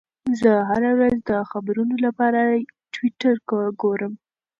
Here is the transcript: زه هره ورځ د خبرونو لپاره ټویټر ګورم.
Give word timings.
زه 0.41 0.51
هره 0.69 0.91
ورځ 0.97 1.17
د 1.29 1.31
خبرونو 1.51 1.95
لپاره 2.05 2.39
ټویټر 2.93 3.35
ګورم. 3.81 4.13